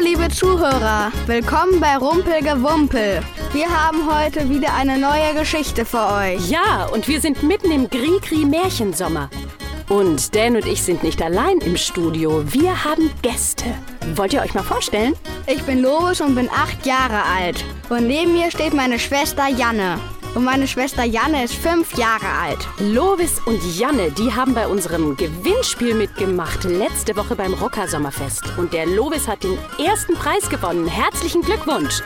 liebe 0.00 0.28
Zuhörer, 0.30 1.12
willkommen 1.26 1.78
bei 1.78 1.96
Rumpelgewumpel. 1.96 3.20
Wir 3.52 3.68
haben 3.68 4.08
heute 4.10 4.48
wieder 4.48 4.74
eine 4.74 4.96
neue 4.96 5.34
Geschichte 5.34 5.84
für 5.84 6.06
euch. 6.06 6.48
Ja, 6.48 6.86
und 6.86 7.06
wir 7.06 7.20
sind 7.20 7.42
mitten 7.42 7.70
im 7.70 7.88
Gri-Gri-Märchensommer. 7.90 9.28
Und 9.90 10.34
Dan 10.34 10.56
und 10.56 10.66
ich 10.66 10.82
sind 10.82 11.02
nicht 11.02 11.20
allein 11.20 11.58
im 11.58 11.76
Studio. 11.76 12.42
Wir 12.50 12.84
haben 12.84 13.10
Gäste. 13.20 13.66
Wollt 14.14 14.32
ihr 14.32 14.40
euch 14.40 14.54
mal 14.54 14.62
vorstellen? 14.62 15.14
Ich 15.46 15.62
bin 15.64 15.82
Lovis 15.82 16.22
und 16.22 16.34
bin 16.34 16.48
acht 16.48 16.86
Jahre 16.86 17.22
alt. 17.36 17.62
Und 17.90 18.06
neben 18.06 18.32
mir 18.32 18.50
steht 18.50 18.72
meine 18.72 18.98
Schwester 18.98 19.48
Janne. 19.48 19.98
Und 20.34 20.44
meine 20.44 20.68
Schwester 20.68 21.02
Janne 21.02 21.44
ist 21.44 21.54
fünf 21.54 21.96
Jahre 21.98 22.28
alt. 22.40 22.68
Lovis 22.78 23.40
und 23.46 23.60
Janne, 23.76 24.12
die 24.12 24.32
haben 24.32 24.54
bei 24.54 24.68
unserem 24.68 25.16
Gewinnspiel 25.16 25.94
mitgemacht, 25.94 26.62
letzte 26.62 27.16
Woche 27.16 27.34
beim 27.34 27.52
Rocker 27.54 27.88
Sommerfest. 27.88 28.44
Und 28.56 28.72
der 28.72 28.86
Lovis 28.86 29.26
hat 29.26 29.42
den 29.42 29.58
ersten 29.84 30.14
Preis 30.14 30.48
gewonnen. 30.48 30.86
Herzlichen 30.86 31.42
Glückwunsch! 31.42 32.02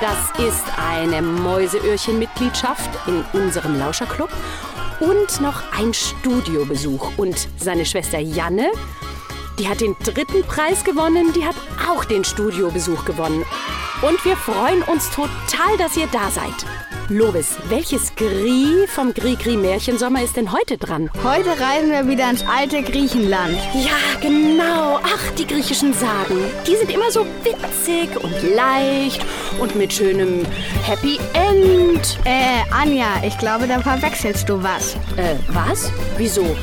Das 0.00 0.44
ist 0.44 0.64
eine 0.76 1.22
Mäuseöhrchen-Mitgliedschaft 1.22 2.90
in 3.06 3.22
unserem 3.32 3.78
Lauscherclub 3.78 4.30
und 4.98 5.40
noch 5.40 5.62
ein 5.78 5.94
Studiobesuch. 5.94 7.12
Und 7.18 7.48
seine 7.56 7.86
Schwester 7.86 8.18
Janne, 8.18 8.66
die 9.60 9.68
hat 9.68 9.80
den 9.80 9.94
dritten 10.02 10.42
Preis 10.42 10.82
gewonnen, 10.82 11.32
die 11.34 11.44
hat 11.44 11.56
auch 11.88 12.04
den 12.04 12.24
Studiobesuch 12.24 13.04
gewonnen. 13.04 13.44
Und 14.02 14.24
wir 14.24 14.36
freuen 14.36 14.82
uns 14.84 15.10
total, 15.10 15.76
dass 15.78 15.96
ihr 15.96 16.06
da 16.06 16.30
seid. 16.30 16.64
Lovis, 17.10 17.56
welches 17.68 18.14
Gri 18.14 18.86
vom 18.86 19.12
Gri-Gri-Märchensommer 19.12 20.22
ist 20.22 20.36
denn 20.36 20.52
heute 20.52 20.78
dran? 20.78 21.10
Heute 21.22 21.50
reisen 21.60 21.90
wir 21.90 22.06
wieder 22.06 22.30
ins 22.30 22.44
alte 22.46 22.82
Griechenland. 22.82 23.58
Ja, 23.74 24.20
genau. 24.22 25.00
Ach, 25.02 25.30
die 25.36 25.46
griechischen 25.46 25.92
Sagen. 25.92 26.36
Die 26.66 26.76
sind 26.76 26.90
immer 26.90 27.10
so 27.10 27.26
witzig 27.42 28.16
und 28.22 28.54
leicht 28.54 29.26
und 29.58 29.74
mit 29.76 29.92
schönem 29.92 30.46
Happy 30.84 31.18
End. 31.34 32.18
Äh, 32.24 32.62
Anja, 32.70 33.08
ich 33.22 33.36
glaube, 33.38 33.66
da 33.66 33.80
verwechselst 33.80 34.48
du 34.48 34.62
was. 34.62 34.94
Äh, 35.16 35.34
was? 35.48 35.92
Wieso? 36.16 36.56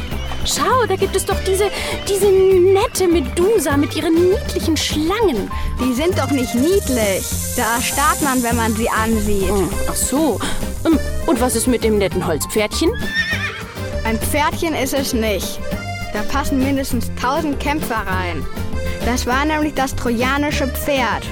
Schau, 0.45 0.85
da 0.87 0.95
gibt 0.95 1.15
es 1.15 1.25
doch 1.25 1.39
diese, 1.45 1.69
diese 2.07 2.27
nette 2.27 3.07
Medusa 3.07 3.75
mit 3.75 3.95
ihren 3.95 4.13
niedlichen 4.13 4.77
Schlangen. 4.77 5.51
Die 5.81 5.93
sind 5.93 6.17
doch 6.17 6.31
nicht 6.31 6.55
niedlich. 6.55 7.25
Da 7.57 7.75
erstarrt 7.75 8.21
man, 8.21 8.41
wenn 8.43 8.55
man 8.55 8.73
sie 8.75 8.89
ansieht. 8.89 9.49
Hm, 9.49 9.69
ach 9.89 9.95
so. 9.95 10.39
Hm, 10.83 10.97
Und 11.25 11.41
was 11.41 11.55
ist 11.55 11.67
mit 11.67 11.83
dem 11.83 11.97
netten 11.97 12.25
Holzpferdchen? 12.25 12.91
Ein 14.05 14.17
Pferdchen 14.19 14.73
ist 14.73 14.93
es 14.93 15.13
nicht. 15.13 15.59
Da 16.13 16.21
passen 16.23 16.59
mindestens 16.59 17.11
tausend 17.21 17.59
Kämpfer 17.59 18.03
rein. 18.07 18.45
Das 19.05 19.25
war 19.25 19.43
nämlich 19.45 19.73
das 19.73 19.95
trojanische 19.95 20.67
Pferd. 20.67 21.23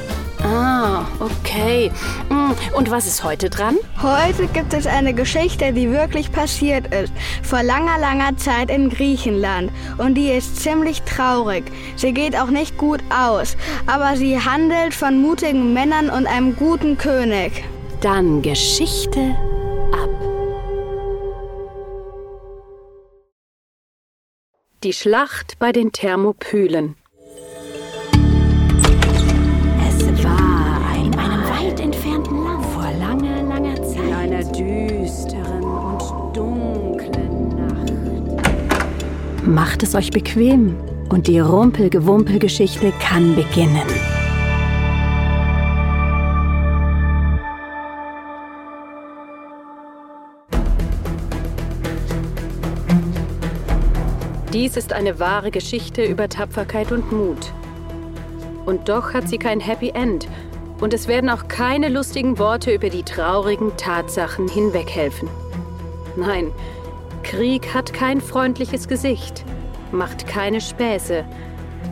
Ah, 0.46 1.08
okay. 1.20 1.92
Hm, 2.30 2.54
Und 2.76 2.92
was 2.92 3.08
ist 3.08 3.24
heute 3.24 3.50
dran? 3.50 3.78
Heute 4.04 4.46
gibt 4.46 4.74
es 4.76 4.86
eine 4.86 5.16
Geschichte, 5.16 5.74
die 5.74 5.90
wirklich 5.90 6.32
passiert 6.32 6.94
ist, 6.94 7.12
vor 7.42 7.64
langer, 7.64 7.98
langer 7.98 8.38
Zeit 8.38 8.70
in 8.70 8.92
Griechenland. 8.92 9.72
Und 9.98 10.14
die 10.14 10.30
ist 10.30 10.58
ziemlich 10.62 11.02
traurig. 11.02 11.64
Sie 11.96 12.14
geht 12.14 12.38
auch 12.38 12.52
nicht 12.52 12.78
gut 12.78 13.02
aus, 13.10 13.58
aber 13.88 14.18
sie 14.18 14.40
handelt 14.40 14.94
von 14.94 15.20
mutigen 15.20 15.74
Männern 15.74 16.12
und 16.12 16.28
einem 16.28 16.56
guten 16.56 16.96
König. 17.00 17.64
Dann 18.02 18.44
Geschichte 18.44 19.36
ab. 19.94 20.10
Die 24.84 24.94
Schlacht 24.94 25.58
bei 25.58 25.72
den 25.72 25.92
Thermopylen. 25.92 26.96
Es 39.86 39.94
euch 39.94 40.10
bequem 40.10 40.76
und 41.10 41.28
die 41.28 41.38
Rumpelgewumpel-Geschichte 41.40 42.92
kann 43.00 43.36
beginnen. 43.36 43.84
Dies 54.52 54.76
ist 54.76 54.92
eine 54.92 55.20
wahre 55.20 55.52
Geschichte 55.52 56.04
über 56.04 56.30
Tapferkeit 56.30 56.92
und 56.92 57.12
Mut. 57.12 57.54
Und 58.66 58.90
doch 58.90 59.14
hat 59.14 59.30
sie 59.30 59.38
kein 59.38 59.60
Happy 59.60 59.90
End. 59.90 60.28
Und 60.82 60.96
es 60.96 61.08
werden 61.08 61.30
auch 61.30 61.48
keine 61.48 61.90
lustigen 61.90 62.40
Worte 62.40 62.74
über 62.74 62.90
die 62.90 63.04
traurigen 63.04 63.78
Tatsachen 63.78 64.48
hinweghelfen. 64.48 65.30
Nein, 66.16 66.52
Krieg 67.22 67.74
hat 67.74 67.94
kein 67.94 68.20
freundliches 68.20 68.88
Gesicht, 68.88 69.46
macht 69.96 70.28
keine 70.28 70.62
Späße. 70.62 71.26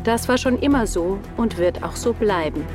Das 0.04 0.28
war 0.28 0.38
schon 0.38 0.60
immer 0.60 0.86
so 0.86 1.18
und 1.38 1.58
wird 1.58 1.84
auch 1.84 1.96
so 1.96 2.14
bleiben. 2.14 2.66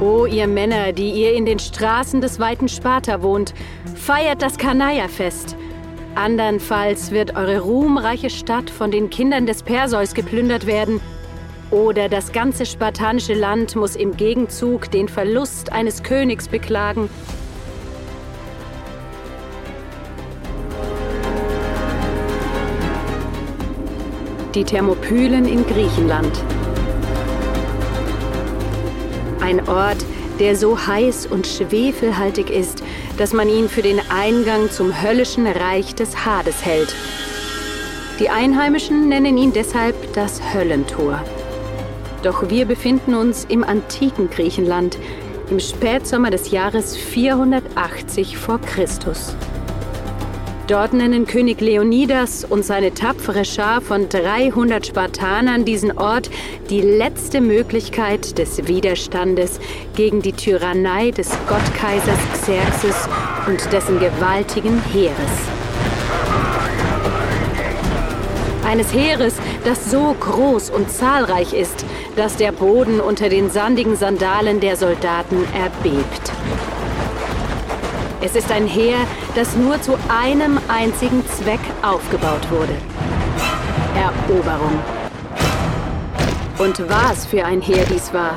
O 0.00 0.24
ihr 0.26 0.46
Männer, 0.46 0.92
die 0.92 1.10
ihr 1.10 1.34
in 1.34 1.44
den 1.44 1.58
Straßen 1.58 2.20
des 2.20 2.40
weiten 2.40 2.68
Sparta 2.68 3.22
wohnt, 3.22 3.54
feiert 3.94 4.40
das 4.42 4.56
Kanaja-Fest. 4.56 5.56
Andernfalls 6.14 7.10
wird 7.10 7.36
eure 7.36 7.60
ruhmreiche 7.60 8.30
Stadt 8.30 8.70
von 8.70 8.90
den 8.90 9.10
Kindern 9.10 9.46
des 9.46 9.62
Perseus 9.62 10.14
geplündert 10.14 10.66
werden. 10.66 11.00
Oder 11.70 12.08
das 12.08 12.32
ganze 12.32 12.66
spartanische 12.66 13.34
Land 13.34 13.76
muss 13.76 13.94
im 13.94 14.16
Gegenzug 14.16 14.90
den 14.90 15.08
Verlust 15.08 15.70
eines 15.70 16.02
Königs 16.02 16.48
beklagen. 16.48 17.08
Die 24.54 24.64
Thermopylen 24.64 25.46
in 25.46 25.64
Griechenland. 25.64 26.32
Ein 29.40 29.68
Ort, 29.68 30.04
der 30.40 30.56
so 30.56 30.76
heiß 30.76 31.26
und 31.26 31.46
schwefelhaltig 31.46 32.50
ist, 32.50 32.82
dass 33.16 33.32
man 33.32 33.48
ihn 33.48 33.68
für 33.68 33.82
den 33.82 34.00
Eingang 34.10 34.68
zum 34.68 35.02
höllischen 35.02 35.46
Reich 35.46 35.94
des 35.94 36.24
Hades 36.24 36.64
hält. 36.64 36.92
Die 38.18 38.28
Einheimischen 38.28 39.08
nennen 39.08 39.38
ihn 39.38 39.52
deshalb 39.52 40.14
das 40.14 40.40
Höllentor. 40.52 41.22
Doch 42.24 42.50
wir 42.50 42.66
befinden 42.66 43.14
uns 43.14 43.44
im 43.44 43.62
antiken 43.62 44.30
Griechenland, 44.30 44.98
im 45.48 45.60
Spätsommer 45.60 46.30
des 46.30 46.50
Jahres 46.50 46.96
480 46.96 48.36
vor 48.36 48.60
Christus. 48.60 49.36
Dort 50.70 50.92
nennen 50.92 51.26
König 51.26 51.60
Leonidas 51.60 52.44
und 52.44 52.64
seine 52.64 52.94
tapfere 52.94 53.44
Schar 53.44 53.80
von 53.80 54.08
300 54.08 54.86
Spartanern 54.86 55.64
diesen 55.64 55.98
Ort 55.98 56.30
die 56.70 56.80
letzte 56.80 57.40
Möglichkeit 57.40 58.38
des 58.38 58.68
Widerstandes 58.68 59.58
gegen 59.96 60.22
die 60.22 60.32
Tyrannei 60.32 61.10
des 61.10 61.28
Gottkaisers 61.48 62.20
Xerxes 62.34 63.08
und 63.48 63.72
dessen 63.72 63.98
gewaltigen 63.98 64.80
Heeres. 64.92 65.16
Eines 68.64 68.94
Heeres, 68.94 69.34
das 69.64 69.90
so 69.90 70.14
groß 70.20 70.70
und 70.70 70.88
zahlreich 70.88 71.52
ist, 71.52 71.84
dass 72.14 72.36
der 72.36 72.52
Boden 72.52 73.00
unter 73.00 73.28
den 73.28 73.50
sandigen 73.50 73.96
Sandalen 73.96 74.60
der 74.60 74.76
Soldaten 74.76 75.44
erbebt. 75.52 76.30
Es 78.22 78.36
ist 78.36 78.52
ein 78.52 78.66
Heer, 78.66 78.98
das 79.34 79.56
nur 79.56 79.80
zu 79.80 79.96
einem 80.08 80.60
einzigen 80.68 81.24
Zweck 81.26 81.60
aufgebaut 81.80 82.50
wurde. 82.50 82.74
Eroberung. 83.96 84.78
Und 86.58 86.86
was 86.90 87.24
für 87.24 87.42
ein 87.42 87.62
Heer 87.62 87.86
dies 87.86 88.12
war. 88.12 88.36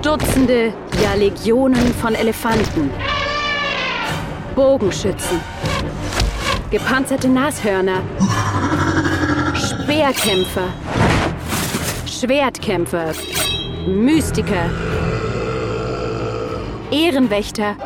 Dutzende, 0.00 0.72
ja 1.02 1.12
Legionen 1.14 1.92
von 2.00 2.14
Elefanten. 2.14 2.90
Bogenschützen. 4.54 5.38
Gepanzerte 6.70 7.28
Nashörner. 7.28 8.00
Speerkämpfer. 9.54 10.68
Schwertkämpfer. 12.06 13.12
Mystiker. 13.86 14.70
Ehrenwächter 16.90 17.76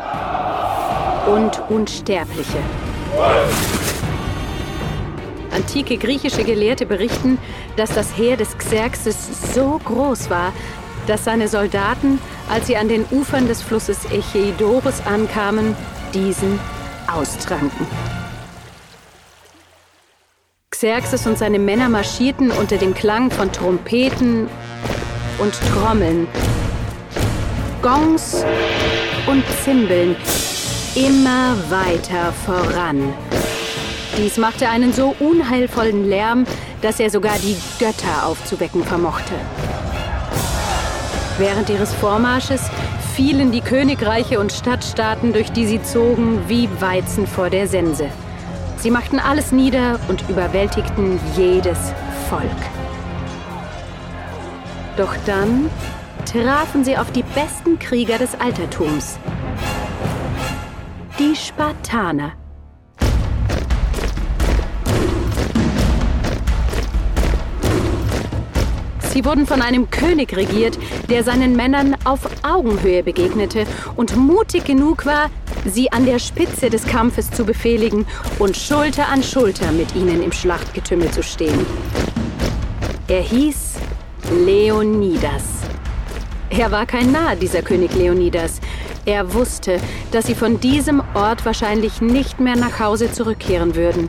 und 1.27 1.61
Unsterbliche. 1.69 2.57
Antike 5.51 5.97
griechische 5.97 6.43
Gelehrte 6.43 6.85
berichten, 6.85 7.37
dass 7.77 7.93
das 7.93 8.17
Heer 8.17 8.35
des 8.35 8.57
Xerxes 8.57 9.53
so 9.53 9.79
groß 9.85 10.29
war, 10.29 10.53
dass 11.07 11.23
seine 11.23 11.47
Soldaten, 11.47 12.19
als 12.49 12.67
sie 12.67 12.77
an 12.77 12.87
den 12.87 13.05
Ufern 13.11 13.47
des 13.47 13.61
Flusses 13.61 14.05
Echeidoros 14.11 15.05
ankamen, 15.05 15.75
diesen 16.13 16.59
austranken. 17.07 17.87
Xerxes 20.71 21.25
und 21.25 21.37
seine 21.37 21.59
Männer 21.59 21.89
marschierten 21.89 22.51
unter 22.51 22.77
dem 22.77 22.93
Klang 22.93 23.31
von 23.31 23.51
Trompeten 23.51 24.49
und 25.37 25.53
Trommeln, 25.73 26.27
Gongs 27.85 28.43
und 29.27 29.43
Zimbeln 29.63 30.15
immer 30.95 31.55
weiter 31.69 32.33
voran. 32.33 33.13
Dies 34.17 34.37
machte 34.37 34.67
einen 34.67 34.91
so 34.91 35.15
unheilvollen 35.19 36.09
Lärm, 36.09 36.47
dass 36.81 36.99
er 36.99 37.11
sogar 37.11 37.37
die 37.37 37.55
Götter 37.77 38.25
aufzuwecken 38.25 38.83
vermochte. 38.83 39.35
Während 41.37 41.69
ihres 41.69 41.93
Vormarsches 41.93 42.71
fielen 43.15 43.51
die 43.51 43.61
Königreiche 43.61 44.39
und 44.39 44.51
Stadtstaaten, 44.51 45.31
durch 45.31 45.51
die 45.51 45.67
sie 45.67 45.83
zogen, 45.83 46.39
wie 46.47 46.67
Weizen 46.79 47.27
vor 47.27 47.51
der 47.51 47.67
Sense. 47.67 48.09
Sie 48.77 48.89
machten 48.89 49.19
alles 49.19 49.51
nieder 49.51 49.99
und 50.07 50.27
überwältigten 50.27 51.19
jedes 51.37 51.93
Volk. 52.29 52.49
Doch 54.97 55.13
dann 55.27 55.69
trafen 56.25 56.83
sie 56.83 56.97
auf 56.97 57.11
die 57.11 57.23
besten 57.23 57.79
Krieger 57.79 58.17
des 58.17 58.39
Altertums, 58.39 59.17
die 61.19 61.35
Spartaner. 61.35 62.33
Sie 69.13 69.23
wurden 69.23 69.45
von 69.45 69.61
einem 69.61 69.89
König 69.89 70.35
regiert, 70.35 70.77
der 71.09 71.23
seinen 71.23 71.55
Männern 71.55 71.95
auf 72.03 72.19
Augenhöhe 72.43 73.01
begegnete 73.01 73.65
und 73.95 74.17
mutig 74.17 74.65
genug 74.65 75.05
war, 75.05 75.29
sie 75.63 75.89
an 75.93 76.05
der 76.05 76.19
Spitze 76.19 76.69
des 76.69 76.85
Kampfes 76.85 77.31
zu 77.31 77.45
befehligen 77.45 78.05
und 78.39 78.57
Schulter 78.57 79.07
an 79.07 79.23
Schulter 79.23 79.71
mit 79.71 79.95
ihnen 79.95 80.21
im 80.21 80.33
Schlachtgetümmel 80.33 81.11
zu 81.11 81.23
stehen. 81.23 81.65
Er 83.07 83.21
hieß 83.21 83.75
Leonidas. 84.45 85.64
Er 86.57 86.71
war 86.71 86.85
kein 86.85 87.11
Narr, 87.11 87.35
dieser 87.35 87.61
König 87.61 87.93
Leonidas. 87.95 88.61
Er 89.05 89.33
wusste, 89.33 89.79
dass 90.11 90.27
sie 90.27 90.35
von 90.35 90.59
diesem 90.61 91.03
Ort 91.13 91.45
wahrscheinlich 91.45 91.99
nicht 91.99 92.39
mehr 92.39 92.55
nach 92.55 92.79
Hause 92.79 93.11
zurückkehren 93.11 93.75
würden. 93.75 94.07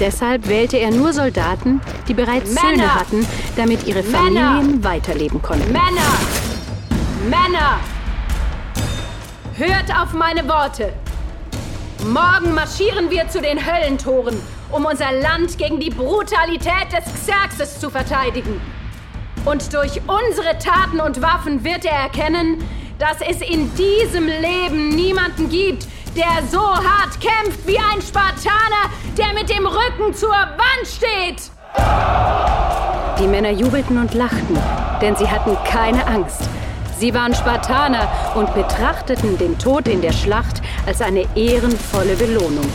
Deshalb 0.00 0.48
wählte 0.48 0.78
er 0.78 0.90
nur 0.90 1.12
Soldaten, 1.12 1.80
die 2.06 2.14
bereits 2.14 2.54
Männer! 2.54 2.70
Söhne 2.70 2.94
hatten, 2.94 3.26
damit 3.56 3.86
ihre 3.86 4.02
Familien 4.02 4.66
Männer! 4.66 4.84
weiterleben 4.84 5.42
konnten. 5.42 5.70
Männer! 5.70 6.18
Männer! 7.28 7.80
Hört 9.54 9.94
auf 9.94 10.14
meine 10.14 10.48
Worte! 10.48 10.92
Morgen 12.06 12.54
marschieren 12.54 13.10
wir 13.10 13.28
zu 13.28 13.42
den 13.42 13.58
Höllentoren, 13.58 14.40
um 14.70 14.86
unser 14.86 15.12
Land 15.12 15.58
gegen 15.58 15.80
die 15.80 15.90
Brutalität 15.90 16.92
des 16.96 17.12
Xerxes 17.12 17.78
zu 17.78 17.90
verteidigen. 17.90 18.58
Und 19.44 19.72
durch 19.72 20.00
unsere 20.06 20.58
Taten 20.58 21.00
und 21.00 21.22
Waffen 21.22 21.64
wird 21.64 21.84
er 21.84 21.92
erkennen, 21.92 22.62
dass 22.98 23.16
es 23.20 23.40
in 23.40 23.70
diesem 23.74 24.26
Leben 24.26 24.90
niemanden 24.90 25.48
gibt, 25.48 25.86
der 26.16 26.42
so 26.50 26.60
hart 26.60 27.20
kämpft 27.20 27.66
wie 27.66 27.78
ein 27.78 28.02
Spartaner, 28.02 28.90
der 29.16 29.32
mit 29.34 29.48
dem 29.48 29.66
Rücken 29.66 30.12
zur 30.14 30.30
Wand 30.30 30.86
steht. 30.86 31.50
Die 33.20 33.26
Männer 33.26 33.50
jubelten 33.50 33.98
und 33.98 34.14
lachten, 34.14 34.58
denn 35.00 35.16
sie 35.16 35.28
hatten 35.28 35.56
keine 35.64 36.06
Angst. 36.06 36.48
Sie 36.98 37.14
waren 37.14 37.32
Spartaner 37.34 38.08
und 38.34 38.52
betrachteten 38.54 39.38
den 39.38 39.56
Tod 39.58 39.86
in 39.86 40.02
der 40.02 40.12
Schlacht 40.12 40.60
als 40.86 41.00
eine 41.00 41.24
ehrenvolle 41.36 42.16
Belohnung. 42.16 42.68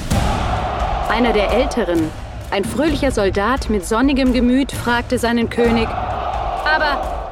Einer 1.10 1.34
der 1.34 1.52
Älteren, 1.52 2.10
ein 2.50 2.64
fröhlicher 2.64 3.12
Soldat 3.12 3.70
mit 3.70 3.86
sonnigem 3.86 4.32
Gemüt, 4.32 4.72
fragte 4.72 5.18
seinen 5.18 5.50
König, 5.50 5.90
Aber 6.74 7.32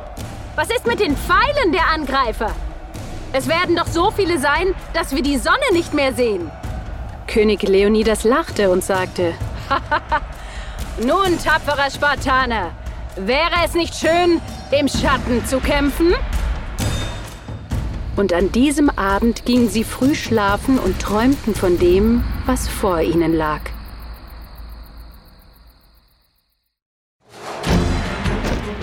was 0.56 0.70
ist 0.70 0.86
mit 0.86 1.00
den 1.00 1.18
Pfeilen 1.18 1.72
der 1.72 1.88
Angreifer? 1.88 2.52
Es 3.34 3.48
werden 3.48 3.76
doch 3.76 3.88
so 3.88 4.12
viele 4.12 4.38
sein, 4.38 4.76
dass 4.94 5.16
wir 5.16 5.24
die 5.24 5.38
Sonne 5.38 5.58
nicht 5.74 5.94
mehr 5.96 6.14
sehen. 6.14 6.52
König 7.26 7.64
Leonidas 7.64 8.24
lachte 8.24 8.70
und 8.70 8.84
sagte, 8.84 9.34
Nun, 11.02 11.40
tapferer 11.44 11.90
Spartaner, 11.90 12.72
wäre 13.16 13.56
es 13.66 13.74
nicht 13.74 13.96
schön, 13.96 14.42
im 14.78 14.88
Schatten 14.88 15.44
zu 15.48 15.60
kämpfen? 15.60 16.14
Und 18.18 18.34
an 18.34 18.52
diesem 18.52 18.90
Abend 18.92 19.46
gingen 19.46 19.70
sie 19.70 19.86
früh 19.86 20.14
schlafen 20.14 20.78
und 20.78 21.00
träumten 21.00 21.56
von 21.56 21.80
dem, 21.80 22.24
was 22.46 22.68
vor 22.68 23.02
ihnen 23.02 23.34
lag. 23.34 23.62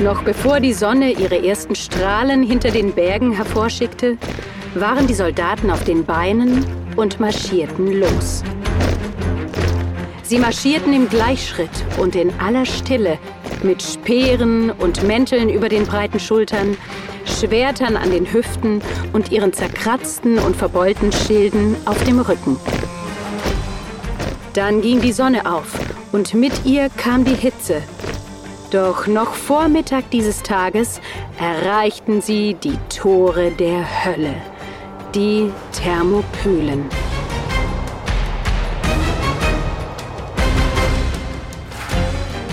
Noch 0.01 0.23
bevor 0.23 0.61
die 0.61 0.75
Sonne 0.75 1.11
ihre 1.11 1.45
ersten 1.45 1.75
Strahlen 1.75 2.45
hinter 2.45 2.71
den 2.71 2.93
Bergen 2.93 3.33
hervorschickte, 3.33 4.17
waren 4.75 5.09
die 5.09 5.15
Soldaten 5.15 5.73
auf 5.73 5.83
den 5.83 6.05
Beinen 6.05 6.65
und 6.95 7.19
marschierten 7.19 7.99
los. 7.99 8.45
Sie 10.23 10.39
marschierten 10.39 10.93
im 10.93 11.09
Gleichschritt 11.09 11.71
und 11.99 12.15
in 12.15 12.33
aller 12.39 12.65
Stille, 12.65 13.19
mit 13.65 13.83
Speeren 13.83 14.71
und 14.71 15.03
Mänteln 15.03 15.49
über 15.49 15.69
den 15.69 15.85
breiten 15.85 16.21
Schultern, 16.21 16.77
Schwertern 17.25 17.97
an 17.97 18.13
den 18.13 18.33
Hüften 18.33 18.81
und 19.13 19.33
ihren 19.33 19.53
zerkratzten 19.53 20.39
und 20.39 20.55
verbeulten 20.55 21.11
Schilden 21.11 21.75
auf 21.87 22.05
dem 22.05 22.21
Rücken. 22.21 22.57
Dann 24.55 24.81
ging 24.81 25.01
die 25.01 25.13
Sonne 25.13 25.53
auf 25.53 25.73
und 26.13 26.35
mit 26.35 26.65
ihr 26.65 26.89
kam 26.89 27.25
die 27.25 27.35
Hitze 27.35 27.83
doch 28.71 29.07
noch 29.07 29.35
vor 29.35 29.69
Mittag 29.69 30.11
dieses 30.11 30.43
Tages 30.43 31.01
erreichten 31.39 32.21
sie 32.21 32.55
die 32.55 32.79
Tore 32.89 33.51
der 33.51 34.05
Hölle, 34.05 34.35
die 35.15 35.51
Thermopylen. 35.73 36.89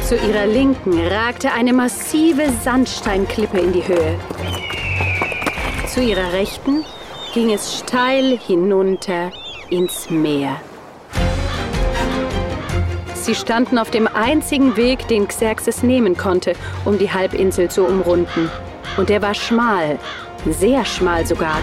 Zu 0.07 0.15
ihrer 0.15 0.45
Linken 0.45 0.99
ragte 1.07 1.51
eine 1.51 1.73
massive 1.73 2.51
Sandsteinklippe 2.63 3.57
in 3.57 3.73
die 3.73 3.87
Höhe. 3.87 4.19
Zu 5.87 6.01
ihrer 6.01 6.31
Rechten 6.33 6.85
ging 7.33 7.51
es 7.51 7.79
steil 7.79 8.37
hinunter 8.37 9.31
ins 9.69 10.09
Meer. 10.09 10.57
Sie 13.25 13.33
standen 13.33 13.79
auf 13.79 13.89
dem 13.89 14.07
einzigen 14.07 14.77
Weg, 14.77 15.07
den 15.07 15.27
Xerxes 15.27 15.81
nehmen 15.81 16.15
konnte, 16.15 16.53
um 16.85 16.99
die 16.99 17.11
Halbinsel 17.11 17.71
zu 17.71 17.83
umrunden. 17.83 18.51
Und 18.97 19.09
er 19.09 19.23
war 19.23 19.33
schmal, 19.33 19.97
sehr 20.47 20.85
schmal 20.85 21.25
sogar. 21.25 21.57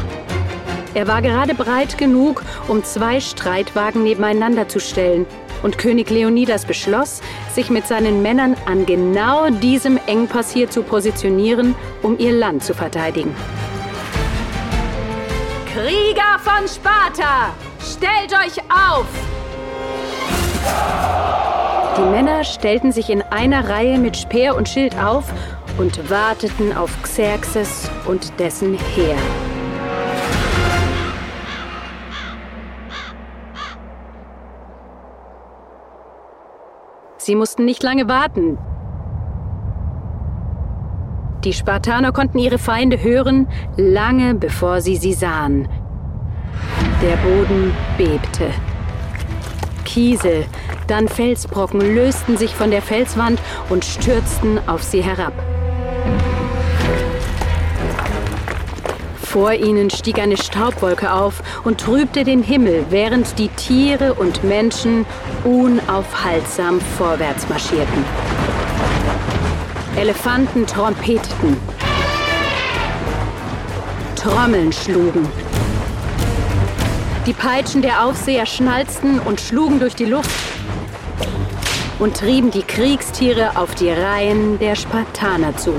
Er 0.95 1.07
war 1.07 1.23
gerade 1.23 1.55
breit 1.55 1.97
genug, 1.99 2.43
um 2.67 2.83
zwei 2.83 3.21
Streitwagen 3.21 4.03
nebeneinander 4.03 4.67
zu 4.67 4.81
stellen. 4.81 5.25
Und 5.63 5.79
König 5.79 6.11
Leonidas 6.11 6.65
beschloss, 6.65 7.21
sich 7.55 7.71
mit 7.71 7.87
seinen 7.87 8.23
Männern 8.23 8.57
an 8.67 8.85
genau 8.85 9.49
diesem 9.49 10.01
Engpass 10.09 10.51
hier 10.51 10.69
zu 10.69 10.83
positionieren, 10.83 11.77
um 12.03 12.19
ihr 12.19 12.33
Land 12.33 12.65
zu 12.65 12.75
verteidigen. 12.75 13.37
Krieger 15.73 16.41
von 16.41 16.67
Sparta, 16.67 17.55
stellt 17.81 18.33
euch 18.33 18.59
auf! 18.69 19.07
Die 21.97 22.03
Männer 22.03 22.43
stellten 22.45 22.91
sich 22.91 23.11
in 23.11 23.21
einer 23.21 23.69
Reihe 23.69 23.99
mit 23.99 24.17
Speer 24.17 24.57
und 24.57 24.67
Schild 24.67 24.97
auf 24.99 25.31
und 25.77 26.09
warteten 26.09 26.75
auf 26.75 27.03
Xerxes 27.03 27.91
und 28.07 28.39
dessen 28.41 28.79
Heer. 28.95 29.17
Sie 37.19 37.35
mussten 37.35 37.67
nicht 37.67 37.83
lange 37.83 38.09
warten. 38.09 38.57
Die 41.45 41.53
Spartaner 41.53 42.13
konnten 42.13 42.39
ihre 42.39 42.59
Feinde 42.59 43.03
hören, 43.03 43.49
lange 43.77 44.35
bevor 44.35 44.81
sie 44.81 44.97
sie 44.97 45.13
sahen. 45.13 45.69
Der 47.03 47.17
Boden 47.17 47.75
bebte. 47.99 48.51
Kiesel, 49.85 50.47
dann 50.87 51.09
Felsbrocken 51.09 51.81
lösten 51.81 52.37
sich 52.37 52.55
von 52.55 52.71
der 52.71 52.83
Felswand 52.83 53.41
und 53.69 53.85
stürzten 53.85 54.61
auf 54.67 54.83
sie 54.83 55.03
herab. 55.03 55.33
Vor 59.33 59.55
ihnen 59.55 59.89
stieg 59.89 60.19
eine 60.19 60.37
Staubwolke 60.37 61.11
auf 61.11 61.43
und 61.65 61.81
trübte 61.81 62.23
den 62.23 62.43
Himmel, 62.43 62.85
während 62.91 63.39
die 63.39 63.49
Tiere 63.49 64.13
und 64.13 64.45
Menschen 64.45 65.07
unaufhaltsam 65.45 66.83
vorwärts 66.99 67.49
marschierten. 67.49 68.05
Elefanten 69.97 70.67
trompeteten. 70.67 71.57
Trommeln 74.17 74.71
schlugen. 74.71 75.27
Die 77.27 77.33
Peitschen 77.33 77.83
der 77.83 78.05
Aufseher 78.05 78.47
schnalzten 78.47 79.21
und 79.21 79.41
schlugen 79.41 79.79
durch 79.79 79.95
die 79.95 80.07
Luft 80.07 80.29
und 82.01 82.17
trieben 82.17 82.51
die 82.51 82.65
Kriegstiere 82.65 83.57
auf 83.57 83.77
die 83.77 83.91
Reihen 83.91 84.59
der 84.59 84.75
Spartaner 84.75 85.57
zu. 85.57 85.73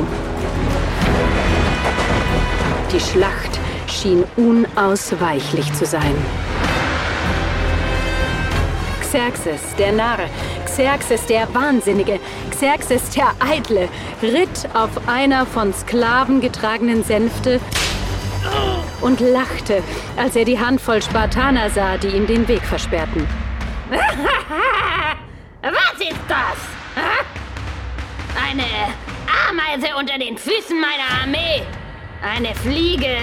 Die 2.94 3.00
Schlacht 3.02 3.60
schien 3.88 4.24
unausweichlich 4.38 5.74
zu 5.74 5.86
sein. 5.86 6.16
Xerxes, 9.02 9.62
der 9.78 9.92
Narr, 9.92 10.30
Xerxes, 10.66 11.26
der 11.26 11.54
Wahnsinnige, 11.54 12.22
Xerxes, 12.52 13.10
der 13.10 13.32
Eitle, 13.40 13.90
ritt 14.22 14.70
auf 14.74 14.90
einer 15.08 15.46
von 15.46 15.74
Sklaven 15.74 16.40
getragenen 16.40 17.04
Sänfte 17.04 17.60
und 19.04 19.20
lachte, 19.20 19.84
als 20.18 20.36
er 20.36 20.46
die 20.46 20.60
Handvoll 20.60 21.02
Spartaner 21.02 21.70
sah, 21.70 21.98
die 21.98 22.08
ihm 22.08 22.26
den 22.26 22.48
Weg 22.48 22.64
versperrten. 22.64 23.28
Was 25.62 26.00
ist 26.00 26.20
das? 26.28 26.58
Eine 28.36 28.66
Ameise 29.50 29.96
unter 29.98 30.18
den 30.18 30.38
Füßen 30.38 30.80
meiner 30.80 31.22
Armee. 31.22 31.64
Eine 32.22 32.56
Fliege, 32.56 33.18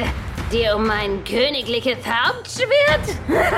die 0.52 0.66
um 0.74 0.86
mein 0.86 1.24
königliches 1.24 1.98
Haupt 2.06 2.48
schwirrt. 2.50 3.16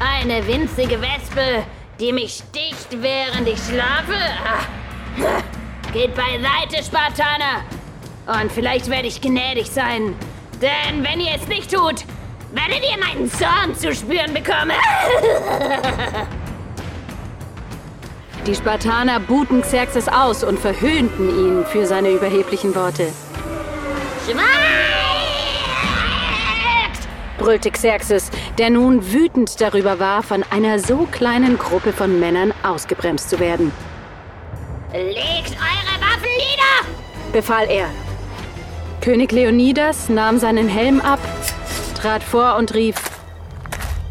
Eine 0.00 0.46
winzige 0.46 1.00
Wespe, 1.00 1.64
die 1.98 2.12
mich 2.12 2.42
sticht, 2.48 3.02
während 3.02 3.48
ich 3.48 3.58
schlafe. 3.58 4.14
Geht 5.92 6.14
beiseite, 6.14 6.84
Spartaner. 6.84 7.64
Und 8.26 8.52
vielleicht 8.52 8.88
werde 8.90 9.08
ich 9.08 9.20
gnädig 9.20 9.70
sein. 9.70 10.14
Denn 10.60 11.04
wenn 11.04 11.20
ihr 11.20 11.34
es 11.34 11.46
nicht 11.48 11.70
tut, 11.70 12.04
werdet 12.52 12.82
ihr 12.82 12.98
meinen 12.98 13.30
Zorn 13.30 13.74
zu 13.74 13.94
spüren 13.94 14.32
bekommen. 14.32 14.72
Die 18.46 18.54
Spartaner 18.54 19.20
buhten 19.20 19.60
Xerxes 19.62 20.08
aus 20.08 20.44
und 20.44 20.58
verhöhnten 20.58 21.28
ihn 21.28 21.64
für 21.66 21.84
seine 21.84 22.10
überheblichen 22.10 22.74
Worte. 22.74 23.08
Schweigt! 24.24 24.56
brüllte 27.38 27.70
Xerxes, 27.70 28.30
der 28.56 28.70
nun 28.70 29.12
wütend 29.12 29.60
darüber 29.60 29.98
war, 29.98 30.22
von 30.22 30.42
einer 30.50 30.78
so 30.78 31.06
kleinen 31.10 31.58
Gruppe 31.58 31.92
von 31.92 32.18
Männern 32.18 32.54
ausgebremst 32.62 33.28
zu 33.30 33.38
werden. 33.38 33.72
Legt 34.92 35.50
eure 35.50 36.00
Waffen 36.00 36.30
nieder! 36.36 37.32
befahl 37.32 37.68
er. 37.68 37.88
König 39.06 39.30
Leonidas 39.30 40.08
nahm 40.08 40.40
seinen 40.40 40.66
Helm 40.66 41.00
ab, 41.00 41.20
trat 41.96 42.24
vor 42.24 42.56
und 42.56 42.74
rief: 42.74 42.96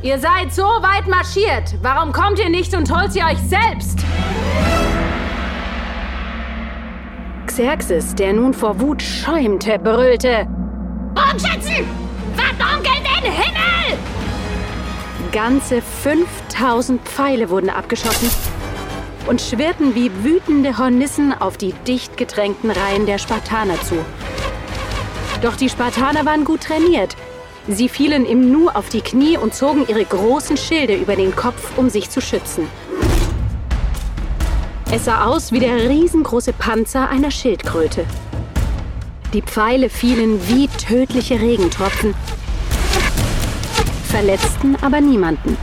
Ihr 0.02 0.18
seid 0.20 0.54
so 0.54 0.64
weit 0.64 1.06
marschiert. 1.10 1.76
Warum 1.82 2.14
kommt 2.14 2.40
ihr 2.40 2.48
nicht 2.48 2.74
und 2.74 2.90
holt 2.98 3.12
sie 3.12 3.22
euch 3.22 3.38
selbst? 3.40 4.00
Xerxes, 7.46 8.16
der 8.16 8.32
nun 8.32 8.54
vor 8.54 8.80
Wut 8.80 9.02
schäumte, 9.02 9.78
brüllte: 9.80 10.48
Bogenschützen! 11.14 11.86
Verdunkelt 12.38 13.04
den 13.04 13.34
Himmel! 13.34 14.00
Ganze 15.34 15.82
5000 15.82 17.02
Pfeile 17.02 17.50
wurden 17.50 17.70
abgeschossen 17.70 18.30
und 19.28 19.42
schwirrten 19.42 19.94
wie 19.94 20.10
wütende 20.24 20.78
Hornissen 20.78 21.34
auf 21.34 21.58
die 21.58 21.74
dicht 21.86 22.16
gedrängten 22.16 22.72
Reihen 22.72 23.06
der 23.06 23.18
Spartaner 23.18 23.82
zu. 23.82 23.98
Doch 25.42 25.56
die 25.56 25.70
Spartaner 25.70 26.26
waren 26.26 26.46
gut 26.46 26.62
trainiert. 26.62 27.16
Sie 27.68 27.90
fielen 27.90 28.26
im 28.26 28.52
Nu 28.52 28.70
auf 28.70 28.90
die 28.90 29.02
Knie 29.02 29.38
und 29.38 29.56
zogen 29.56 29.86
ihre 29.88 30.06
großen 30.06 30.58
Schilde 30.58 30.96
über 30.96 31.16
den 31.16 31.36
Kopf, 31.36 31.78
um 31.78 31.90
sich 31.90 32.10
zu 32.10 32.22
schützen. 32.22 32.68
Es 34.92 35.06
sah 35.06 35.26
aus 35.26 35.52
wie 35.52 35.60
der 35.60 35.90
riesengroße 35.90 36.54
Panzer 36.54 37.10
einer 37.10 37.32
Schildkröte. 37.32 38.06
Die 39.34 39.42
Pfeile 39.42 39.90
fielen 39.90 40.48
wie 40.48 40.68
tödliche 40.68 41.40
Regentropfen, 41.42 42.14
verletzten 44.08 44.78
aber 44.82 45.02
niemanden. 45.02 45.58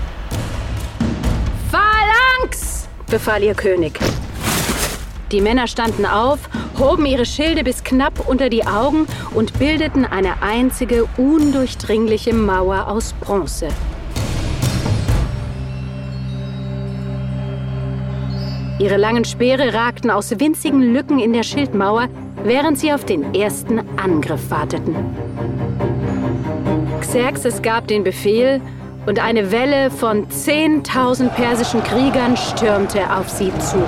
Phalanx! 1.71 2.89
befahl 3.07 3.43
ihr 3.43 3.55
König. 3.55 3.99
Die 5.31 5.41
Männer 5.41 5.67
standen 5.67 6.05
auf, 6.05 6.41
hoben 6.83 7.07
ihre 7.07 7.25
Schilde 7.25 7.63
bis 7.63 7.85
knapp 7.85 8.29
unter 8.29 8.49
die 8.49 8.67
Augen 8.67 9.07
und 9.35 9.59
bildeten 9.59 10.05
eine 10.05 10.43
einzige 10.43 11.05
undurchdringliche 11.17 12.35
Mauer 12.35 12.89
aus 12.89 13.15
Bronze. 13.21 13.69
Ihre 18.81 18.97
langen 18.97 19.25
Speere 19.25 19.73
ragten 19.75 20.11
aus 20.11 20.41
winzigen 20.41 20.83
Lücken 20.93 21.21
in 21.21 21.33
der 21.33 21.45
Schildmauer, 21.45 22.09
während 22.43 22.81
sie 22.81 22.93
auf 22.93 23.05
den 23.05 23.33
ersten 23.33 23.81
Angriff 23.97 24.51
warteten. 24.51 24.97
Xerxes 27.01 27.63
gab 27.63 27.87
den 27.87 28.03
Befehl 28.03 28.61
und 29.07 29.23
eine 29.23 29.53
Welle 29.53 29.91
von 29.91 30.27
10.000 30.27 31.29
persischen 31.29 31.85
Kriegern 31.85 32.37
stürmte 32.37 33.03
auf 33.15 33.29
sie 33.29 33.53
zu. 33.61 33.79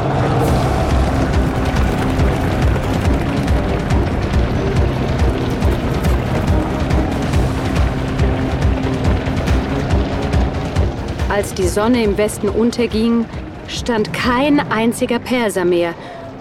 Als 11.34 11.52
die 11.52 11.66
Sonne 11.66 12.04
im 12.04 12.16
Westen 12.16 12.48
unterging, 12.48 13.24
stand 13.66 14.12
kein 14.12 14.60
einziger 14.70 15.18
Perser 15.18 15.64
mehr 15.64 15.92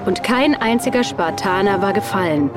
und 0.05 0.21
kein 0.21 0.53
einziger 0.53 1.03
Spartaner 1.03 1.81
war 1.81 1.93
gefallen. 1.93 2.51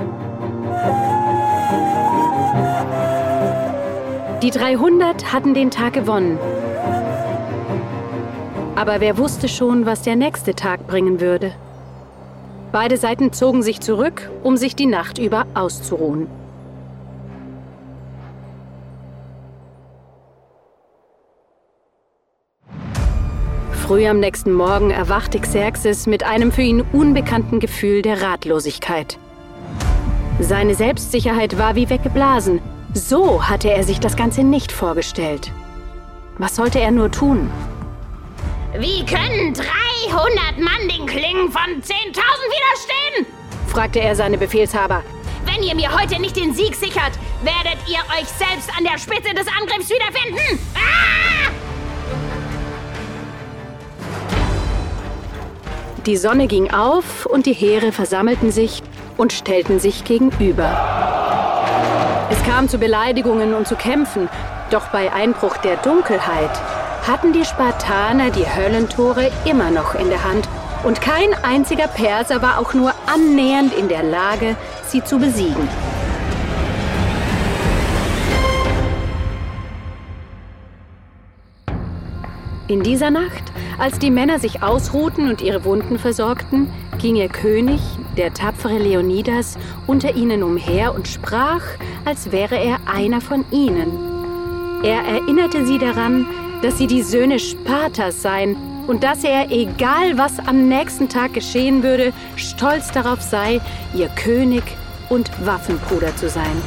Die 4.42 4.50
300 4.50 5.32
hatten 5.32 5.54
den 5.54 5.70
Tag 5.70 5.94
gewonnen. 5.94 6.38
Aber 8.74 9.00
wer 9.00 9.16
wusste 9.16 9.48
schon, 9.48 9.86
was 9.86 10.02
der 10.02 10.16
nächste 10.16 10.54
Tag 10.54 10.86
bringen 10.86 11.22
würde? 11.22 11.52
Beide 12.70 12.98
Seiten 12.98 13.32
zogen 13.32 13.62
sich 13.62 13.80
zurück, 13.80 14.28
um 14.42 14.58
sich 14.58 14.76
die 14.76 14.84
Nacht 14.84 15.16
über 15.16 15.46
auszuruhen. 15.54 16.26
Früh 23.86 24.04
am 24.08 24.18
nächsten 24.18 24.52
Morgen 24.52 24.90
erwachte 24.90 25.38
Xerxes 25.38 26.08
mit 26.08 26.24
einem 26.24 26.50
für 26.50 26.62
ihn 26.62 26.80
unbekannten 26.92 27.60
Gefühl 27.60 28.02
der 28.02 28.20
Ratlosigkeit. 28.20 29.16
Seine 30.40 30.74
Selbstsicherheit 30.74 31.56
war 31.56 31.76
wie 31.76 31.88
weggeblasen. 31.88 32.60
So 32.94 33.48
hatte 33.48 33.70
er 33.70 33.84
sich 33.84 34.00
das 34.00 34.16
Ganze 34.16 34.42
nicht 34.42 34.72
vorgestellt. 34.72 35.52
Was 36.36 36.56
sollte 36.56 36.80
er 36.80 36.90
nur 36.90 37.12
tun? 37.12 37.48
Wie 38.76 39.06
können 39.06 39.54
300 39.54 40.58
Mann 40.58 40.88
den 40.88 41.06
Klingen 41.06 41.52
von 41.52 41.80
10.000 41.80 41.84
widerstehen? 41.84 43.26
fragte 43.68 44.00
er 44.00 44.16
seine 44.16 44.36
Befehlshaber. 44.36 45.04
Wenn 45.44 45.62
ihr 45.62 45.76
mir 45.76 45.96
heute 45.96 46.20
nicht 46.20 46.34
den 46.34 46.52
Sieg 46.52 46.74
sichert, 46.74 47.12
werdet 47.44 47.78
ihr 47.86 48.00
euch 48.18 48.26
selbst 48.26 48.68
an 48.76 48.82
der 48.82 48.98
Spitze 48.98 49.32
des 49.32 49.46
Angriffs 49.46 49.90
wiederfinden. 49.90 50.58
Ah! 50.74 51.35
Die 56.06 56.16
Sonne 56.16 56.46
ging 56.46 56.70
auf 56.70 57.26
und 57.26 57.46
die 57.46 57.52
Heere 57.52 57.90
versammelten 57.90 58.52
sich 58.52 58.80
und 59.16 59.32
stellten 59.32 59.80
sich 59.80 60.04
gegenüber. 60.04 60.70
Es 62.30 62.40
kam 62.44 62.68
zu 62.68 62.78
Beleidigungen 62.78 63.54
und 63.54 63.66
zu 63.66 63.74
Kämpfen, 63.74 64.28
doch 64.70 64.86
bei 64.88 65.12
Einbruch 65.12 65.56
der 65.56 65.76
Dunkelheit 65.78 66.50
hatten 67.08 67.32
die 67.32 67.44
Spartaner 67.44 68.30
die 68.30 68.46
Höllentore 68.46 69.32
immer 69.46 69.72
noch 69.72 69.96
in 69.96 70.08
der 70.08 70.22
Hand 70.22 70.48
und 70.84 71.00
kein 71.00 71.34
einziger 71.42 71.88
Perser 71.88 72.40
war 72.40 72.60
auch 72.60 72.72
nur 72.72 72.92
annähernd 73.12 73.74
in 73.74 73.88
der 73.88 74.04
Lage, 74.04 74.54
sie 74.86 75.02
zu 75.02 75.18
besiegen. 75.18 75.68
In 82.68 82.82
dieser 82.82 83.12
Nacht, 83.12 83.44
als 83.78 84.00
die 84.00 84.10
Männer 84.10 84.40
sich 84.40 84.60
ausruhten 84.60 85.28
und 85.28 85.40
ihre 85.40 85.64
Wunden 85.64 86.00
versorgten, 86.00 86.68
ging 86.98 87.14
ihr 87.14 87.28
König, 87.28 87.80
der 88.16 88.34
tapfere 88.34 88.78
Leonidas, 88.78 89.56
unter 89.86 90.16
ihnen 90.16 90.42
umher 90.42 90.92
und 90.92 91.06
sprach, 91.06 91.62
als 92.04 92.32
wäre 92.32 92.56
er 92.58 92.78
einer 92.86 93.20
von 93.20 93.44
ihnen. 93.52 93.92
Er 94.82 95.00
erinnerte 95.04 95.64
sie 95.64 95.78
daran, 95.78 96.26
dass 96.62 96.78
sie 96.78 96.88
die 96.88 97.02
Söhne 97.02 97.38
Spartas 97.38 98.20
seien 98.20 98.56
und 98.88 99.04
dass 99.04 99.22
er, 99.22 99.52
egal 99.52 100.18
was 100.18 100.40
am 100.40 100.68
nächsten 100.68 101.08
Tag 101.08 101.34
geschehen 101.34 101.84
würde, 101.84 102.12
stolz 102.34 102.90
darauf 102.90 103.20
sei, 103.20 103.60
ihr 103.94 104.08
König 104.08 104.64
und 105.08 105.30
Waffenbruder 105.46 106.16
zu 106.16 106.28
sein. 106.28 106.62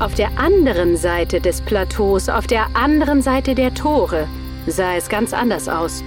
Auf 0.00 0.14
der 0.14 0.36
anderen 0.38 0.96
Seite 0.96 1.40
des 1.40 1.60
Plateaus, 1.60 2.28
auf 2.28 2.48
der 2.48 2.66
anderen 2.74 3.22
Seite 3.22 3.54
der 3.54 3.72
Tore, 3.74 4.26
sah 4.66 4.96
es 4.96 5.08
ganz 5.08 5.32
anders 5.32 5.68
aus. 5.68 6.02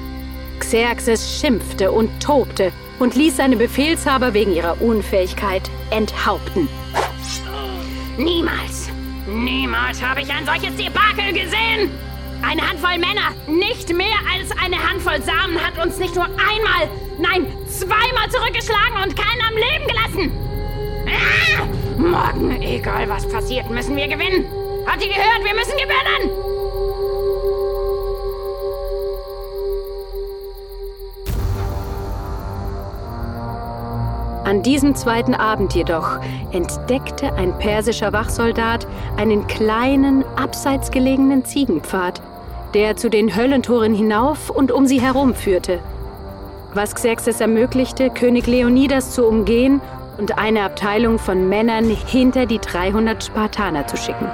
Xerxes 0.60 1.39
schimpfte 1.39 1.91
und 1.91 2.22
tobte 2.22 2.74
und 3.00 3.15
ließ 3.15 3.38
seine 3.38 3.56
Befehlshaber 3.56 4.34
wegen 4.34 4.53
ihrer 4.53 4.82
Unfähigkeit 4.82 5.70
enthaupten. 5.89 6.67
Niemals, 8.17 8.89
niemals 9.25 10.03
habe 10.03 10.22
ich 10.22 10.29
ein 10.32 10.46
solches 10.46 10.75
Debakel 10.75 11.32
gesehen! 11.32 11.89
Eine 12.41 12.70
Handvoll 12.70 13.00
Männer, 13.00 13.34
nicht 13.48 13.96
mehr 13.96 14.17
als 14.32 14.51
eine 14.63 14.77
Handvoll 14.77 15.22
Samen, 15.22 15.58
hat 15.63 15.84
uns 15.84 15.98
nicht 15.98 16.13
nur 16.13 16.25
einmal, 16.25 16.89
nein, 17.20 17.48
zweimal 17.67 18.29
zurückgeschlagen 18.29 19.03
und 19.03 19.15
keinen 19.15 19.41
am 19.48 19.56
Leben 19.56 19.88
gelassen! 19.88 20.32
Ah! 21.08 21.87
Morgen, 21.97 22.61
egal 22.61 23.09
was 23.09 23.27
passiert, 23.27 23.71
müssen 23.71 23.95
wir 23.95 24.07
gewinnen! 24.07 24.45
Habt 24.85 25.03
ihr 25.03 25.09
gehört? 25.09 25.43
Wir 25.43 25.55
müssen 25.55 25.71
gewinnen! 25.71 26.31
An 34.45 34.61
diesem 34.61 34.93
zweiten 34.95 35.33
Abend 35.33 35.73
jedoch 35.73 36.19
entdeckte 36.51 37.33
ein 37.33 37.57
persischer 37.57 38.13
Wachsoldat 38.13 38.87
einen 39.17 39.47
kleinen, 39.47 40.23
abseits 40.37 40.91
gelegenen 40.91 41.45
Ziegenpfad, 41.45 42.21
der 42.75 42.95
zu 42.95 43.09
den 43.09 43.35
Höllentoren 43.35 43.95
hinauf 43.95 44.51
und 44.51 44.71
um 44.71 44.85
sie 44.85 45.01
herum 45.01 45.33
führte. 45.33 45.79
Was 46.75 46.93
Xerxes 46.93 47.41
ermöglichte, 47.41 48.11
König 48.11 48.45
Leonidas 48.45 49.15
zu 49.15 49.25
umgehen 49.25 49.81
und 50.17 50.38
eine 50.38 50.63
Abteilung 50.63 51.19
von 51.19 51.47
Männern 51.47 51.86
hinter 51.86 52.45
die 52.45 52.59
300 52.59 53.24
Spartaner 53.24 53.88
zu 53.88 53.97
schicken. 53.97 54.27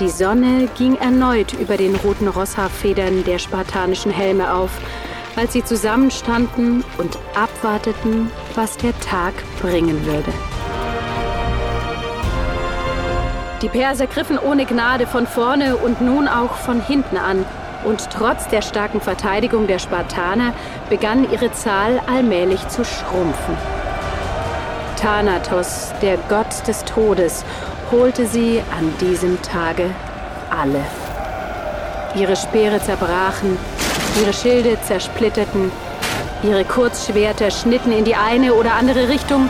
Die 0.00 0.08
Sonne 0.08 0.68
ging 0.76 0.96
erneut 0.96 1.52
über 1.52 1.76
den 1.76 1.94
roten 1.94 2.28
Rosshaarfedern 2.28 3.24
der 3.24 3.38
spartanischen 3.38 4.10
Helme 4.10 4.52
auf, 4.52 4.70
als 5.36 5.52
sie 5.52 5.64
zusammenstanden 5.64 6.84
und 6.98 7.18
abwarteten, 7.34 8.30
was 8.54 8.76
der 8.76 8.98
Tag 9.00 9.34
bringen 9.60 10.04
würde. 10.04 10.32
Die 13.62 13.68
Perser 13.68 14.08
griffen 14.08 14.38
ohne 14.38 14.66
Gnade 14.66 15.06
von 15.06 15.26
vorne 15.26 15.76
und 15.76 16.00
nun 16.00 16.26
auch 16.26 16.56
von 16.56 16.80
hinten 16.84 17.16
an, 17.16 17.44
und 17.84 18.08
trotz 18.10 18.48
der 18.48 18.62
starken 18.62 19.00
Verteidigung 19.00 19.66
der 19.66 19.78
Spartaner 19.78 20.54
begann 20.88 21.30
ihre 21.30 21.52
Zahl 21.52 22.00
allmählich 22.06 22.66
zu 22.68 22.84
schrumpfen. 22.84 23.56
Thanatos, 25.00 25.92
der 26.00 26.16
Gott 26.28 26.66
des 26.66 26.84
Todes, 26.84 27.44
holte 27.90 28.26
sie 28.26 28.62
an 28.78 28.92
diesem 29.00 29.40
Tage 29.42 29.90
alle. 30.50 30.84
Ihre 32.14 32.36
Speere 32.36 32.80
zerbrachen, 32.80 33.58
Ihre 34.20 34.34
Schilde 34.34 34.76
zersplitterten, 34.82 35.72
ihre 36.42 36.64
Kurzschwerter 36.64 37.50
schnitten 37.50 37.92
in 37.92 38.04
die 38.04 38.14
eine 38.14 38.52
oder 38.52 38.74
andere 38.74 39.08
Richtung. 39.08 39.48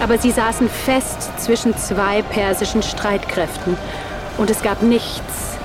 Aber 0.00 0.18
sie 0.18 0.30
saßen 0.30 0.68
fest 0.68 1.30
zwischen 1.38 1.74
zwei 1.76 2.20
persischen 2.20 2.82
Streitkräften 2.82 3.78
und 4.36 4.50
es 4.50 4.62
gab 4.62 4.82
nichts, 4.82 5.56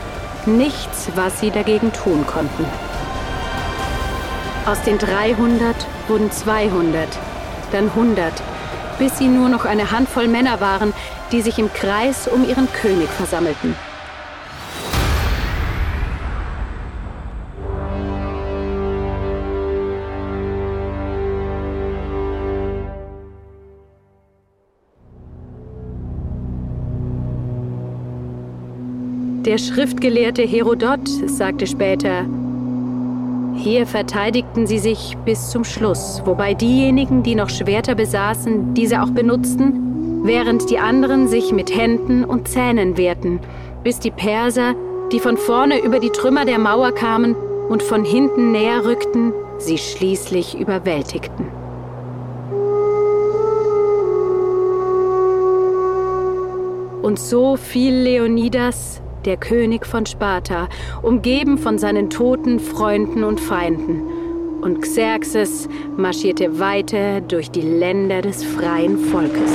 nichts, 0.48 1.10
was 1.16 1.40
sie 1.40 1.52
dagegen 1.52 1.92
tun 1.94 2.26
konnten. 2.28 2.66
Aus 4.66 4.82
den 4.84 4.98
300 4.98 5.76
wurden 6.08 6.32
200, 6.32 7.08
dann 7.72 7.86
100, 7.86 8.32
bis 9.00 9.18
sie 9.18 9.28
nur 9.28 9.50
noch 9.50 9.66
eine 9.66 9.92
Handvoll 9.92 10.28
Männer 10.28 10.62
waren, 10.62 10.94
die 11.32 11.42
sich 11.42 11.58
im 11.58 11.74
Kreis 11.74 12.28
um 12.28 12.48
ihren 12.48 12.72
König 12.72 13.10
versammelten. 13.10 13.76
Der 29.52 29.58
Schriftgelehrte 29.58 30.44
Herodot 30.44 31.10
sagte 31.26 31.68
später, 31.68 32.26
hier 33.54 33.86
verteidigten 33.86 34.66
sie 34.66 34.80
sich 34.80 35.18
bis 35.26 35.50
zum 35.50 35.66
Schluss, 35.66 36.22
wobei 36.24 36.54
diejenigen, 36.54 37.22
die 37.22 37.36
noch 37.36 37.50
Schwerter 37.50 37.96
besaßen, 37.96 38.74
diese 38.76 39.04
auch 39.04 39.10
benutzten, 39.10 40.24
während 40.24 40.70
die 40.70 40.78
anderen 40.80 41.28
sich 41.28 41.52
mit 41.52 41.76
Händen 41.76 42.24
und 42.24 42.48
Zähnen 42.48 42.96
wehrten, 42.96 43.42
bis 43.84 44.00
die 44.00 44.12
Perser, 44.12 44.74
die 45.12 45.20
von 45.20 45.36
vorne 45.36 45.84
über 45.84 46.00
die 46.00 46.12
Trümmer 46.12 46.46
der 46.46 46.58
Mauer 46.58 46.94
kamen 46.94 47.36
und 47.68 47.84
von 47.84 48.06
hinten 48.06 48.54
näher 48.54 48.86
rückten, 48.86 49.34
sie 49.58 49.78
schließlich 49.78 50.58
überwältigten. 50.58 51.48
Und 57.02 57.20
so 57.20 57.58
fiel 57.58 57.96
Leonidas 57.96 59.02
der 59.26 59.38
König 59.38 59.86
von 59.86 60.06
Sparta, 60.06 60.68
umgeben 61.02 61.58
von 61.58 61.78
seinen 61.78 62.10
toten 62.10 62.60
Freunden 62.60 63.24
und 63.24 63.40
Feinden. 63.40 64.02
Und 64.62 64.82
Xerxes 64.82 65.68
marschierte 65.98 66.60
weiter 66.60 67.22
durch 67.22 67.50
die 67.50 67.62
Länder 67.62 68.22
des 68.22 68.44
freien 68.44 68.98
Volkes. 68.98 69.52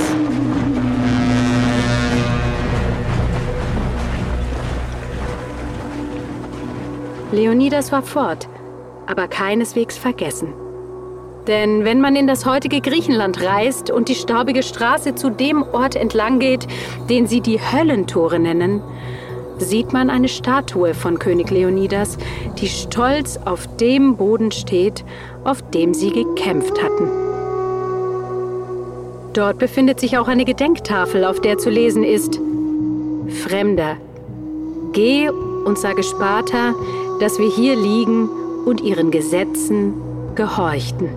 Leonidas 7.32 7.92
war 7.92 8.02
fort, 8.02 8.48
aber 9.06 9.28
keineswegs 9.28 9.98
vergessen. 9.98 10.54
Denn 11.46 11.84
wenn 11.84 12.00
man 12.00 12.16
in 12.16 12.26
das 12.26 12.44
heutige 12.44 12.80
Griechenland 12.80 13.40
reist 13.42 13.90
und 13.90 14.08
die 14.08 14.16
staubige 14.16 14.64
Straße 14.64 15.14
zu 15.14 15.30
dem 15.30 15.62
Ort 15.62 15.94
entlang 15.94 16.40
geht, 16.40 16.66
den 17.08 17.26
sie 17.26 17.40
die 17.40 17.60
Höllentore 17.60 18.40
nennen, 18.40 18.82
sieht 19.58 19.92
man 19.92 20.10
eine 20.10 20.28
Statue 20.28 20.94
von 20.94 21.18
König 21.18 21.50
Leonidas, 21.50 22.18
die 22.58 22.68
stolz 22.68 23.38
auf 23.44 23.66
dem 23.76 24.16
Boden 24.16 24.52
steht, 24.52 25.04
auf 25.44 25.62
dem 25.70 25.94
sie 25.94 26.10
gekämpft 26.10 26.82
hatten. 26.82 27.08
Dort 29.32 29.58
befindet 29.58 30.00
sich 30.00 30.16
auch 30.16 30.28
eine 30.28 30.44
Gedenktafel, 30.44 31.24
auf 31.24 31.40
der 31.40 31.58
zu 31.58 31.68
lesen 31.68 32.04
ist, 32.04 32.40
Fremder, 33.44 33.96
geh 34.92 35.28
und 35.28 35.78
sage 35.78 36.02
Sparta, 36.02 36.74
dass 37.20 37.38
wir 37.38 37.50
hier 37.50 37.76
liegen 37.76 38.28
und 38.64 38.80
ihren 38.80 39.10
Gesetzen 39.10 39.94
gehorchten. 40.34 41.08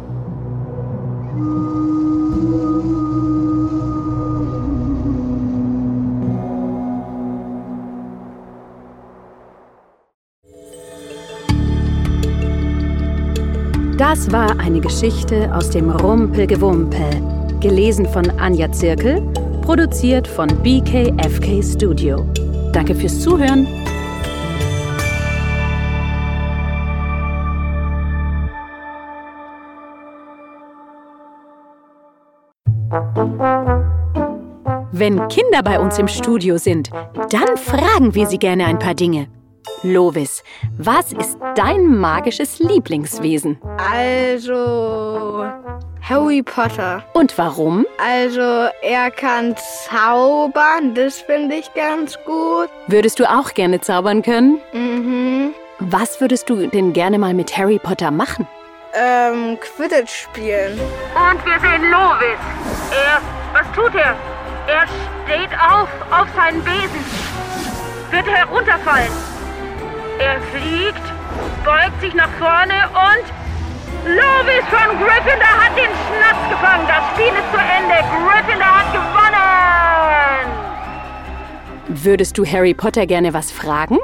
Das 13.99 14.31
war 14.31 14.57
eine 14.61 14.79
Geschichte 14.79 15.53
aus 15.53 15.71
dem 15.71 15.89
Rumpelgewumpel, 15.89 17.03
gelesen 17.59 18.05
von 18.05 18.29
Anja 18.39 18.71
Zirkel, 18.71 19.21
produziert 19.61 20.25
von 20.25 20.47
BKFK 20.63 21.61
Studio. 21.61 22.25
Danke 22.71 22.95
fürs 22.95 23.19
Zuhören. 23.19 23.67
Wenn 34.93 35.27
Kinder 35.27 35.61
bei 35.61 35.77
uns 35.77 35.99
im 35.99 36.07
Studio 36.07 36.57
sind, 36.57 36.89
dann 37.31 37.57
fragen 37.57 38.15
wir 38.15 38.27
sie 38.27 38.37
gerne 38.37 38.65
ein 38.65 38.79
paar 38.79 38.95
Dinge. 38.95 39.27
Lovis, 39.83 40.43
was 40.77 41.13
ist 41.13 41.37
dein 41.55 41.97
magisches 41.97 42.59
Lieblingswesen? 42.59 43.59
Also 43.91 45.45
Harry 46.01 46.41
Potter. 46.43 47.03
Und 47.13 47.37
warum? 47.37 47.85
Also 47.97 48.67
er 48.81 49.11
kann 49.11 49.55
zaubern, 49.87 50.95
das 50.95 51.21
finde 51.21 51.55
ich 51.55 51.73
ganz 51.73 52.17
gut. 52.25 52.69
Würdest 52.87 53.19
du 53.19 53.29
auch 53.29 53.53
gerne 53.53 53.79
zaubern 53.79 54.21
können? 54.21 54.59
Mhm. 54.73 55.53
Was 55.79 56.19
würdest 56.19 56.49
du 56.49 56.67
denn 56.67 56.91
gerne 56.93 57.17
mal 57.17 57.33
mit 57.33 57.55
Harry 57.57 57.79
Potter 57.79 58.11
machen? 58.11 58.47
Ähm, 58.93 59.57
Quidditch 59.59 60.23
spielen. 60.23 60.79
Und 60.79 61.45
wir 61.45 61.59
sehen 61.59 61.89
Lovis. 61.91 62.39
Er, 62.91 63.21
was 63.53 63.71
tut 63.75 63.93
er? 63.95 64.15
Er 64.67 64.85
steht 64.87 65.51
auf, 65.59 65.87
auf 66.11 66.27
seinen 66.35 66.61
Besen. 66.63 67.05
Wird 68.11 68.25
herunterfallen. 68.27 69.11
Er 70.19 70.41
fliegt, 70.51 71.01
beugt 71.63 72.01
sich 72.01 72.13
nach 72.13 72.29
vorne 72.37 72.89
und 72.89 73.25
Lovis 74.05 74.65
von 74.69 74.97
Gryffindor 74.97 75.55
hat 75.61 75.77
den 75.77 75.91
Schnaps 76.05 76.49
gefangen. 76.49 76.87
Das 76.87 77.03
Spiel 77.11 77.33
ist 77.33 77.51
zu 77.51 77.57
Ende. 77.57 77.95
Gryffindor 78.09 78.79
hat 78.79 78.93
gewonnen. 78.93 79.09
Würdest 81.87 82.37
du 82.37 82.45
Harry 82.45 82.73
Potter 82.73 83.05
gerne 83.05 83.33
was 83.33 83.51
fragen? 83.51 83.97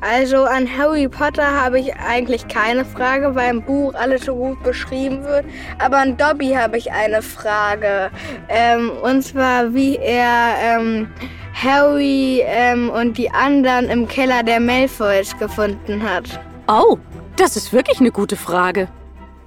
Also 0.00 0.44
an 0.44 0.68
Harry 0.78 1.08
Potter 1.08 1.60
habe 1.60 1.80
ich 1.80 1.94
eigentlich 1.96 2.46
keine 2.48 2.84
Frage, 2.84 3.34
weil 3.34 3.50
im 3.50 3.62
Buch 3.62 3.94
alles 3.94 4.24
so 4.26 4.34
gut 4.36 4.62
beschrieben 4.62 5.24
wird. 5.24 5.44
Aber 5.78 5.98
an 5.98 6.16
Dobby 6.16 6.50
habe 6.50 6.78
ich 6.78 6.92
eine 6.92 7.20
Frage. 7.20 8.10
Ähm, 8.48 8.92
und 9.02 9.22
zwar, 9.22 9.74
wie 9.74 9.96
er 9.96 10.54
ähm, 10.62 11.08
Harry 11.52 12.42
ähm, 12.44 12.90
und 12.90 13.18
die 13.18 13.30
anderen 13.30 13.90
im 13.90 14.06
Keller 14.06 14.44
der 14.44 14.60
Malfoys 14.60 15.36
gefunden 15.38 16.02
hat. 16.02 16.40
Oh, 16.68 16.98
das 17.36 17.56
ist 17.56 17.72
wirklich 17.72 17.98
eine 17.98 18.12
gute 18.12 18.36
Frage. 18.36 18.88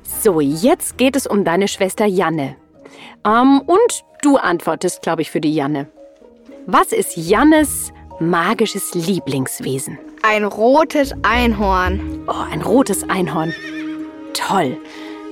So, 0.03 0.41
jetzt 0.41 0.97
geht 0.97 1.15
es 1.15 1.25
um 1.25 1.45
deine 1.45 1.69
Schwester 1.69 2.05
Janne. 2.05 2.57
Ähm, 3.25 3.61
und 3.61 4.03
du 4.21 4.35
antwortest, 4.35 5.01
glaube 5.01 5.21
ich, 5.21 5.31
für 5.31 5.39
die 5.39 5.53
Janne. 5.53 5.87
Was 6.67 6.91
ist 6.91 7.15
Jannes 7.15 7.93
magisches 8.19 8.93
Lieblingswesen? 8.93 9.97
Ein 10.23 10.43
rotes 10.43 11.13
Einhorn. 11.23 12.23
Oh, 12.27 12.45
ein 12.51 12.61
rotes 12.61 13.09
Einhorn. 13.09 13.55
Toll. 14.33 14.77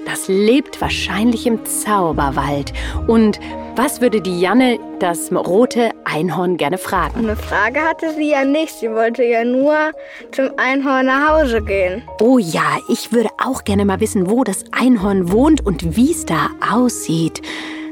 Das 0.07 0.27
lebt 0.27 0.81
wahrscheinlich 0.81 1.45
im 1.45 1.63
Zauberwald. 1.63 2.73
Und 3.05 3.39
was 3.75 4.01
würde 4.01 4.19
die 4.19 4.39
Janne, 4.39 4.79
das 4.99 5.31
rote 5.31 5.91
Einhorn, 6.05 6.57
gerne 6.57 6.79
fragen? 6.79 7.19
Eine 7.19 7.35
Frage 7.35 7.81
hatte 7.81 8.11
sie 8.15 8.31
ja 8.31 8.43
nicht. 8.43 8.73
Sie 8.73 8.89
wollte 8.89 9.23
ja 9.23 9.45
nur 9.45 9.91
zum 10.31 10.49
Einhorn 10.57 11.05
nach 11.05 11.29
Hause 11.29 11.61
gehen. 11.61 12.01
Oh 12.19 12.39
ja, 12.39 12.79
ich 12.89 13.11
würde 13.11 13.29
auch 13.37 13.65
gerne 13.65 13.85
mal 13.85 13.99
wissen, 13.99 14.27
wo 14.27 14.43
das 14.43 14.63
Einhorn 14.71 15.31
wohnt 15.31 15.63
und 15.63 15.95
wie 15.95 16.11
es 16.11 16.25
da 16.25 16.49
aussieht. 16.67 17.43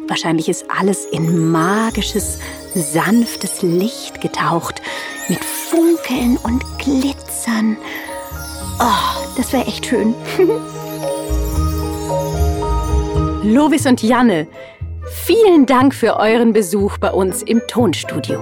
Wahrscheinlich 0.07 0.47
ist 0.47 0.65
alles 0.69 1.05
in 1.05 1.49
magisches, 1.49 2.39
sanftes 2.73 3.61
Licht 3.61 4.21
getaucht, 4.21 4.81
mit 5.27 5.43
Funkeln 5.43 6.37
und 6.43 6.63
Glitzern. 6.77 7.77
Oh, 8.79 9.33
das 9.35 9.51
wäre 9.51 9.65
echt 9.65 9.85
schön. 9.85 10.15
Lovis 13.43 13.85
und 13.85 14.01
Janne, 14.01 14.47
vielen 15.25 15.65
Dank 15.65 15.93
für 15.93 16.17
euren 16.17 16.53
Besuch 16.53 16.97
bei 16.97 17.11
uns 17.11 17.43
im 17.43 17.61
Tonstudio. 17.67 18.39